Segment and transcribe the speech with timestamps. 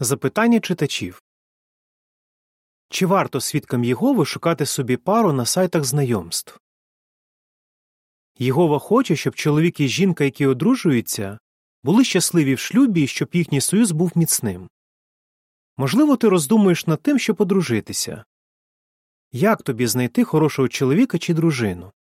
[0.00, 1.22] Запитання читачів
[2.88, 6.60] Чи варто свідкам Єгови шукати собі пару на сайтах знайомств?
[8.38, 11.38] Єгова хоче, щоб чоловік і жінка, які одружуються,
[11.82, 14.68] були щасливі в шлюбі і щоб їхній союз був міцним.
[15.76, 18.24] Можливо, ти роздумуєш над тим, щоб одружитися.
[19.32, 21.92] Як тобі знайти хорошого чоловіка чи дружину?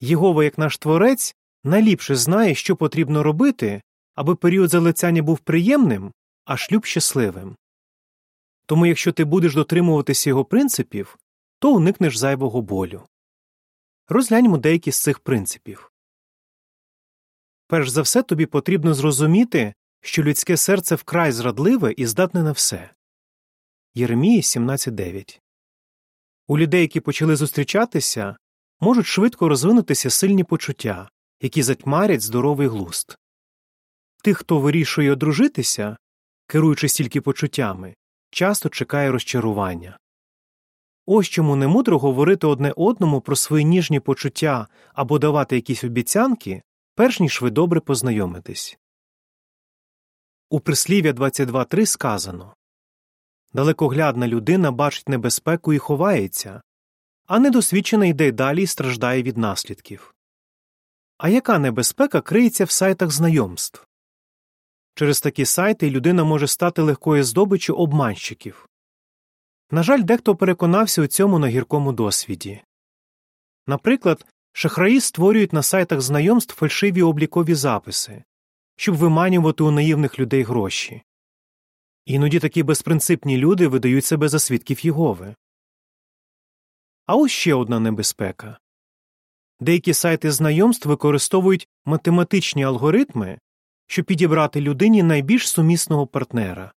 [0.00, 3.82] Єгова, як наш творець, найліпше знає, що потрібно робити,
[4.14, 6.12] аби період залицяння був приємним,
[6.46, 7.56] а шлюб щасливим.
[8.66, 11.18] Тому якщо ти будеш дотримуватися його принципів,
[11.58, 13.02] то уникнеш зайвого болю.
[14.08, 15.92] Розгляньмо деякі з цих принципів.
[17.66, 22.90] Перш за все тобі потрібно зрозуміти, що людське серце вкрай зрадливе і здатне на все.
[23.94, 25.40] Єремії 17.9
[26.46, 28.36] У людей, які почали зустрічатися,
[28.80, 31.10] можуть швидко розвинутися сильні почуття,
[31.40, 33.18] які затьмарять здоровий глузд.
[34.22, 35.96] Тих, хто вирішує одружитися,
[36.46, 37.94] керуючись тільки почуттями,
[38.30, 39.98] часто чекає розчарування.
[41.06, 46.62] Ось чому не мудро говорити одне одному про свої ніжні почуття або давати якісь обіцянки,
[46.94, 48.78] перш ніж ви добре познайомитесь.
[50.50, 52.54] У прислів'я 22.3 сказано
[53.52, 56.60] Далекоглядна людина бачить небезпеку і ховається,
[57.26, 60.14] а недосвідчена йде далі і страждає від наслідків.
[61.18, 63.86] А яка небезпека криється в сайтах знайомств?
[64.98, 68.68] Через такі сайти людина може стати легкою здобиччю обманщиків.
[69.70, 72.62] На жаль, дехто переконався у цьому на гіркому досвіді.
[73.66, 78.24] Наприклад, шахраї створюють на сайтах знайомств фальшиві облікові записи,
[78.76, 81.02] щоб виманювати у наївних людей гроші.
[82.04, 85.34] Іноді такі безпринципні люди видають себе за свідків Єгови.
[87.06, 88.58] А ось ще одна небезпека
[89.60, 93.38] деякі сайти знайомств використовують математичні алгоритми,
[93.86, 96.72] щоб підібрати людині найбільш сумісного партнера.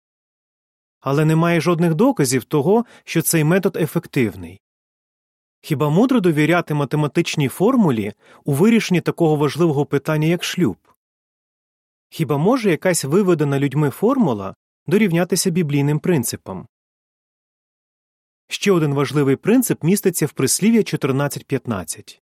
[1.00, 4.62] Але немає жодних доказів того, що цей метод ефективний.
[5.62, 8.14] Хіба мудро довіряти математичній формулі
[8.44, 10.78] у вирішенні такого важливого питання, як шлюб?
[12.10, 14.56] Хіба може якась виведена людьми формула
[14.88, 16.68] дорівнятися біблійним принципам?
[18.48, 22.20] Ще один важливий принцип міститься в прислів'я 14.15.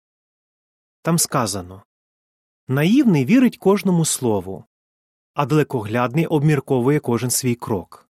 [1.01, 1.83] Там сказано
[2.67, 4.65] Наївний вірить кожному слову,
[5.35, 8.09] а далекоглядний обмірковує кожен свій крок.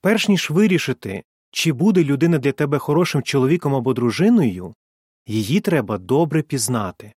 [0.00, 4.74] Перш ніж вирішити, чи буде людина для тебе хорошим чоловіком або дружиною,
[5.26, 7.12] її треба добре пізнати.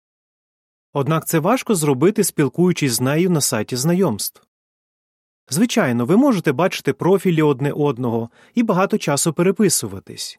[0.92, 4.42] Однак це важко зробити, спілкуючись з нею на сайті знайомств.
[5.48, 10.38] Звичайно, ви можете бачити профілі одне одного і багато часу переписуватись.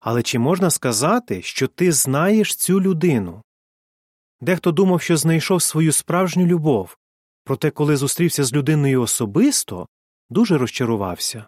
[0.00, 3.42] Але чи можна сказати, що ти знаєш цю людину?
[4.40, 6.96] Дехто думав, що знайшов свою справжню любов,
[7.44, 9.88] проте, коли зустрівся з людиною особисто,
[10.30, 11.46] дуже розчарувався.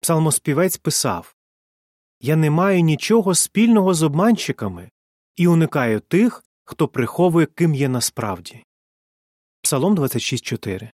[0.00, 1.34] Псалмоспівець писав
[2.20, 4.90] Я не маю нічого спільного з обманщиками
[5.36, 8.64] і уникаю тих, хто приховує, ким є насправді.
[9.62, 10.90] Псалом 26.4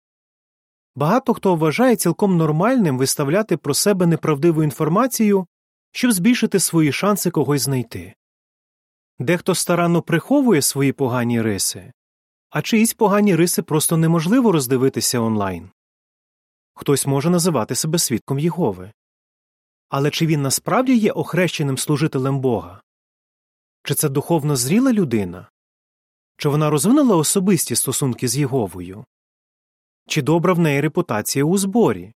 [0.94, 5.47] Багато хто вважає цілком нормальним виставляти про себе неправдиву інформацію,
[5.93, 8.15] щоб збільшити свої шанси когось знайти.
[9.19, 11.93] Дехто старанно приховує свої погані риси,
[12.53, 15.71] а чиїсь погані риси просто неможливо роздивитися онлайн.
[16.75, 18.93] Хтось може називати себе свідком Єгови.
[19.89, 22.83] Але чи він насправді є охрещеним служителем Бога?
[23.83, 25.51] Чи це духовно зріла людина?
[26.37, 29.05] Чи вона розвинула особисті стосунки з Єговою?
[30.09, 32.12] Чи добра в неї репутація у зборі?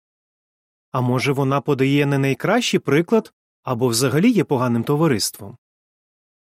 [0.91, 3.33] А може, вона подає не найкращий приклад
[3.63, 5.57] або взагалі є поганим товариством?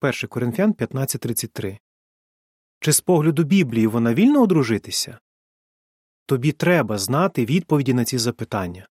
[0.02, 1.78] 1 Коринфян 15.33
[2.80, 5.20] Чи з погляду Біблії вона вільно одружитися?
[6.26, 8.88] Тобі треба знати відповіді на ці запитання.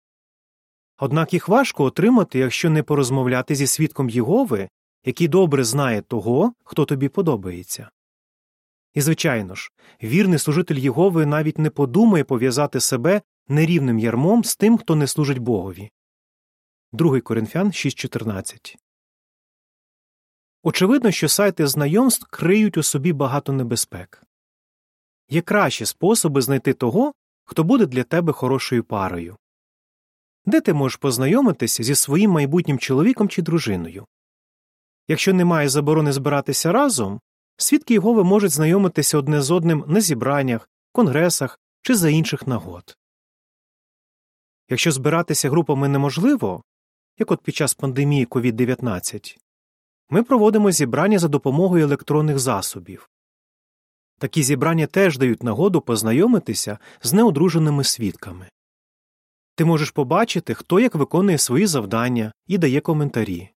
[0.98, 4.68] Однак їх важко отримати, якщо не порозмовляти зі свідком Єгови,
[5.04, 7.90] який добре знає того, хто тобі подобається.
[8.94, 9.70] І, звичайно ж,
[10.02, 15.38] вірний служитель Єгови навіть не подумає пов'язати себе нерівним ярмом з тим, хто не служить
[15.38, 15.90] Богові.
[16.92, 18.74] 2 Коринфян 6.14
[20.62, 24.22] Очевидно, що сайти знайомств криють у собі багато небезпек.
[25.28, 27.12] Є кращі способи знайти того,
[27.44, 29.36] хто буде для тебе хорошою парою.
[30.44, 34.06] Де ти можеш познайомитися зі своїм майбутнім чоловіком чи дружиною?
[35.08, 37.20] Якщо немає заборони збиратися разом,
[37.56, 42.96] свідки Єгови можуть знайомитися одне з одним на зібраннях, конгресах чи за інших нагод.
[44.68, 46.62] Якщо збиратися групами неможливо,
[47.18, 49.38] як от під час пандемії COVID-19,
[50.10, 53.08] ми проводимо зібрання за допомогою електронних засобів.
[54.18, 58.48] Такі зібрання теж дають нагоду познайомитися з неодруженими свідками.
[59.54, 63.50] Ти можеш побачити, хто як виконує свої завдання і дає коментарі.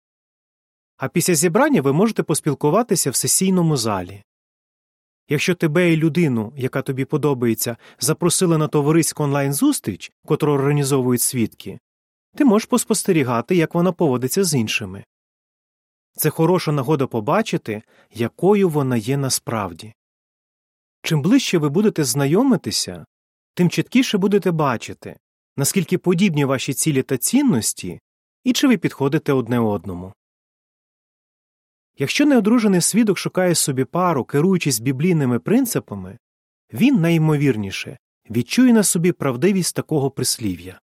[0.96, 4.22] А після зібрання ви можете поспілкуватися в сесійному залі.
[5.28, 11.78] Якщо тебе і людину, яка тобі подобається, запросили на товариську онлайн зустріч, котру організовують свідки,
[12.36, 15.04] ти можеш поспостерігати, як вона поводиться з іншими.
[16.18, 19.94] Це хороша нагода побачити, якою вона є насправді.
[21.02, 23.04] Чим ближче ви будете знайомитися,
[23.54, 25.18] тим чіткіше будете бачити,
[25.56, 28.00] наскільки подібні ваші цілі та цінності
[28.44, 30.12] і чи ви підходите одне одному.
[31.98, 36.18] Якщо неодружений свідок шукає собі пару, керуючись біблійними принципами,
[36.72, 37.98] він найімовірніше
[38.30, 40.80] відчує на собі правдивість такого прислів'я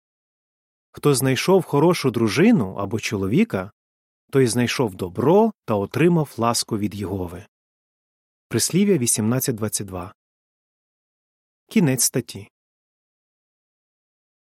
[0.95, 3.71] хто знайшов хорошу дружину або чоловіка,
[4.33, 7.45] той знайшов добро та отримав ласку від Єгови.
[8.47, 10.11] Прислів'я 18.22
[11.69, 12.49] Кінець статті